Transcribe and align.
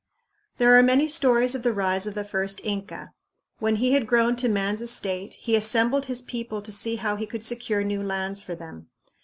There 0.57 0.75
are 0.75 0.81
many 0.81 1.07
stories 1.07 1.53
of 1.53 1.61
the 1.61 1.71
rise 1.73 2.07
of 2.07 2.15
the 2.15 2.23
first 2.23 2.59
Inca. 2.63 3.11
When 3.59 3.75
he 3.75 3.91
had 3.93 4.07
grown 4.07 4.35
to 4.37 4.49
man's 4.49 4.81
estate, 4.81 5.35
he 5.35 5.55
assembled 5.55 6.05
his 6.05 6.23
people 6.23 6.59
to 6.63 6.71
see 6.71 6.95
how 6.95 7.17
he 7.17 7.27
could 7.27 7.43
secure 7.43 7.83
new 7.83 8.01
lands 8.01 8.41
for 8.41 8.55
them. 8.55 8.87